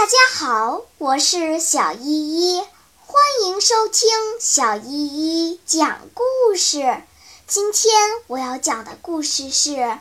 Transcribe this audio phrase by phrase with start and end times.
[0.00, 2.60] 大家好，我是小依依，
[3.04, 4.08] 欢迎收听
[4.40, 7.02] 小依依讲故事。
[7.46, 7.92] 今天
[8.26, 9.72] 我要讲的故事是《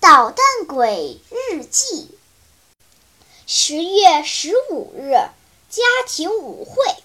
[0.00, 2.18] 捣蛋鬼日记》。
[3.46, 5.12] 十月十五日，
[5.70, 6.96] 家庭舞会。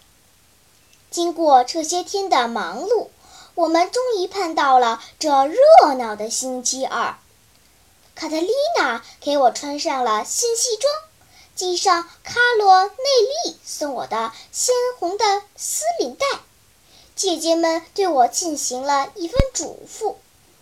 [1.12, 3.10] 经过这些天的忙碌，
[3.54, 5.60] 我们终于盼到了这热
[6.00, 7.18] 闹的星期二。
[8.16, 8.50] 卡特琳
[8.80, 10.92] 娜给我穿上了新西装。
[11.56, 12.92] 系上卡罗内
[13.46, 16.26] 利送我的鲜红的丝领带，
[17.16, 20.16] 姐姐们对我进行了一番嘱咐，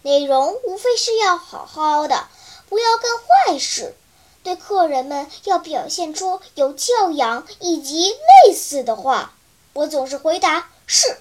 [0.03, 2.27] 内容无非是要好好的，
[2.69, 3.95] 不要干坏事，
[4.43, 8.11] 对客人们要表现出有教养以及
[8.45, 9.33] 类似的话。
[9.73, 11.17] 我总是回答是。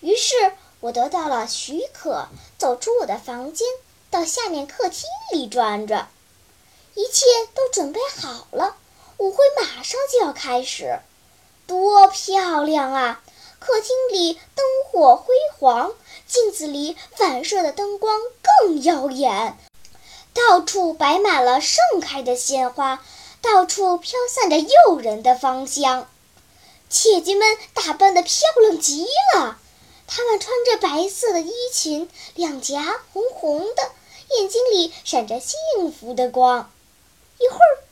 [0.00, 0.34] 于是
[0.80, 3.66] 我得到了许可，走出我的房间，
[4.10, 6.08] 到下面客厅里转转。
[6.98, 8.74] 一切都准备好了，
[9.18, 10.98] 舞会马上就要开始，
[11.64, 13.22] 多漂亮啊！
[13.60, 15.92] 客厅里灯火辉煌，
[16.26, 19.56] 镜子里反射的灯光更耀眼，
[20.34, 23.00] 到处摆满了盛开的鲜花，
[23.40, 26.08] 到处飘散着诱人的芳香。
[26.88, 29.56] 姐姐们打扮得漂亮极了，
[30.08, 33.92] 她们穿着白色的衣裙，两颊红红的，
[34.36, 36.68] 眼睛里闪着幸福的光。
[37.38, 37.82] 一会儿，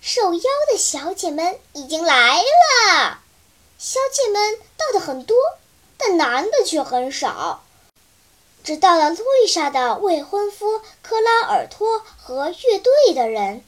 [0.00, 3.20] 受邀的小姐们已经来了。
[3.78, 5.36] 小姐们到的很多，
[5.96, 7.62] 但男的却很少。
[8.64, 13.64] 只到了路易莎的未婚夫克拉尔托和乐队的人。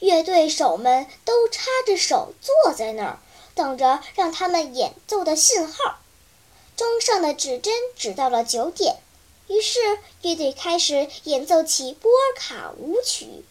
[0.00, 3.18] 乐队手们都插着手坐在那儿，
[3.56, 5.98] 等着让他们演奏的信号。
[6.76, 8.98] 钟上的指针指到了九点，
[9.48, 9.80] 于是
[10.22, 13.44] 乐队开始演奏起波尔卡舞曲。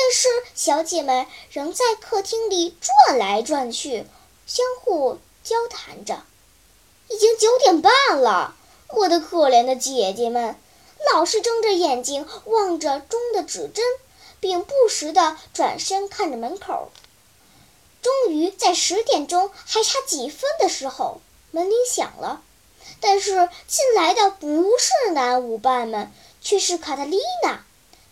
[0.00, 4.06] 但是小姐们仍在客厅里转来转去，
[4.46, 6.22] 相互交谈着。
[7.08, 8.54] 已经九点半了，
[8.90, 10.54] 我的可怜的姐姐们，
[11.12, 13.84] 老是睁着眼睛望着钟的指针，
[14.38, 16.92] 并不时地转身看着门口。
[18.00, 22.40] 终于在十点钟还差几分的时候，门铃响了。
[23.00, 27.64] 但是进来的不是男舞伴们，却是卡特丽娜。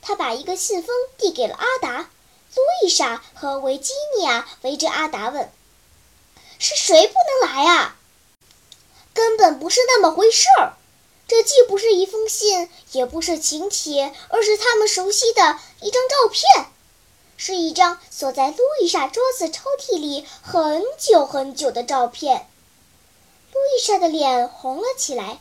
[0.06, 5.50] 他把一个信封递给了阿达，路易莎和维吉尼亚围着阿达问
[6.60, 7.96] ：“是谁不能来啊？”
[9.12, 10.74] 根本不是那么回事儿，
[11.26, 16.66] 这既不是一封信，也不是请帖，而是他们熟悉的一张照片，
[17.36, 22.46] 是一张锁在路易莎桌子抽屉里很久很久的照片。
[23.52, 25.40] 路易莎的脸红了起来，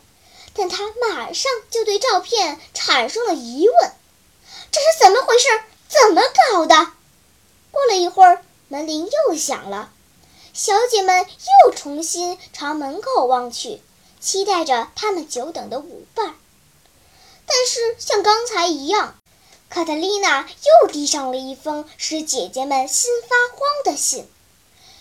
[0.56, 3.92] 但她马上就对照片产生了疑问。
[4.76, 5.48] 这是怎么回事？
[5.88, 6.22] 怎么
[6.52, 6.76] 搞的？
[7.72, 9.90] 过了一会儿，门铃又响了，
[10.52, 11.26] 小姐们
[11.66, 13.82] 又重新朝门口望去，
[14.20, 16.36] 期待着他们久等的舞伴。
[17.46, 19.16] 但是像刚才一样，
[19.70, 24.30] 卡特琳娜又递上了一封使姐姐们心发慌的信，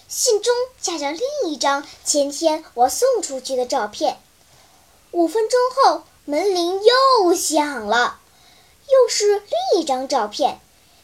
[0.07, 4.21] 信中夹着另一张前天我送出去的照片。
[5.11, 8.21] 五分钟后，门铃又响了。
[8.95, 10.61] 又是另一张照片，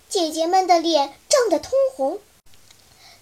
[0.08, 2.20] 姐姐们的脸涨得通红。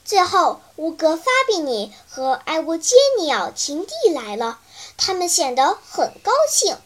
[0.04, 4.58] 最后，乌格发比尼和埃沃杰尼奥情蒂来了，
[4.98, 6.76] 他们显得很高兴。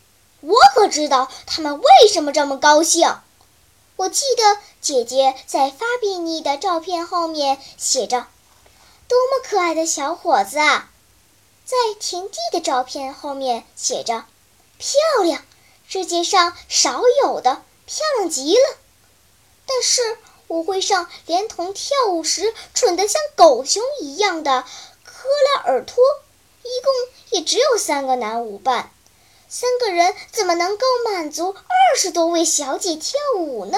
[0.41, 3.17] 我可知道他们为什么这么高兴。
[3.97, 8.27] 我记得姐姐在发比尼的照片后面写着
[9.09, 10.91] ：“多么可爱的小伙子啊！”
[11.65, 14.25] 在田地的照片后面写着
[14.79, 15.43] ：“漂亮。”
[15.87, 17.63] 世界上少有的
[17.95, 18.77] 漂亮极了，
[19.67, 20.01] 但是
[20.49, 24.65] 舞会上连同跳舞时蠢得像狗熊一样的
[25.05, 26.03] 科拉尔托，
[26.63, 26.95] 一共
[27.33, 28.91] 也只有三个男舞伴，
[29.47, 33.77] 三个人怎么能够满足二十多位小姐跳舞呢？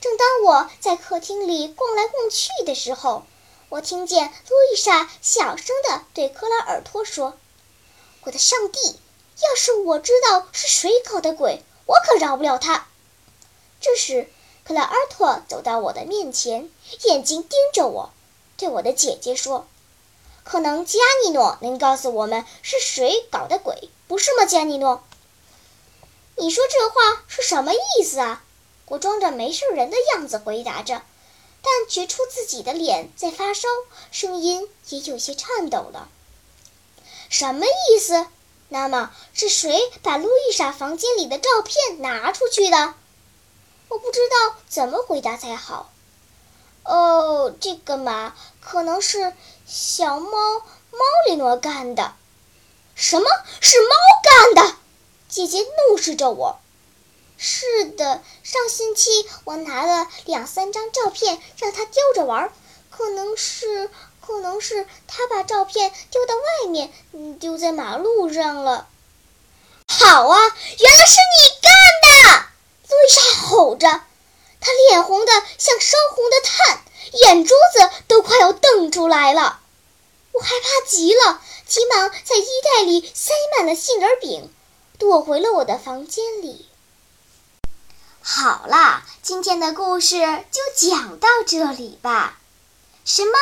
[0.00, 3.24] 正当我在客厅里逛来逛去的时候，
[3.70, 7.36] 我听见路易莎小声地对科拉尔托说
[8.22, 8.78] ：“我的上帝！”
[9.42, 12.86] 要是我知道是谁搞的鬼，我可饶不了他。
[13.80, 14.28] 这时，
[14.64, 16.70] 克莱尔托走到我的面前，
[17.04, 18.10] 眼睛盯着我，
[18.58, 19.66] 对我的姐姐说
[20.44, 25.02] ：“可能加尼诺能告诉我们是谁搞的鬼，不是吗？”加尼诺，
[26.36, 28.44] 你说这话是什么意思啊？
[28.86, 31.02] 我装着没事人的样子回答着，
[31.62, 33.68] 但觉出自己的脸在发烧，
[34.10, 36.08] 声音也有些颤抖了。
[37.28, 38.26] 什么意思？
[38.68, 42.94] 那么是谁把路易莎房间里的照片拿出去的？
[43.90, 45.90] 我不知道怎么回答才好。
[46.84, 49.34] 哦，这个嘛，可能是
[49.66, 52.14] 小猫猫里诺干的。
[52.94, 53.28] 什么
[53.60, 54.76] 是猫干的？
[55.28, 55.58] 姐姐
[55.88, 56.60] 怒视着我。
[57.36, 62.52] 是的，上星期我拿了两三张照片让他叼着玩，
[62.90, 63.90] 可能是，
[64.20, 66.92] 可能是他把照片丢到外面，
[67.40, 68.86] 丢在马路上了。
[69.88, 70.38] 好啊，
[70.78, 71.72] 原来是你干
[72.38, 72.49] 的！
[72.90, 73.86] 路易莎吼着，
[74.60, 76.82] 她脸红的像烧红的炭，
[77.12, 79.60] 眼珠子都快要瞪出来了。
[80.32, 84.52] 我害怕极了，急忙在衣袋里塞满了杏仁饼，
[84.98, 86.66] 躲回了我的房间里。
[88.22, 90.18] 好啦，今天的故事
[90.50, 92.38] 就讲到这里吧。
[93.04, 93.32] 什么？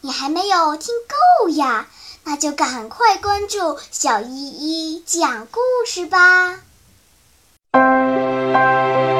[0.00, 0.94] 你还没有听
[1.40, 1.88] 够呀？
[2.24, 6.60] 那就赶快关注小依依讲故事吧。
[8.48, 9.17] Música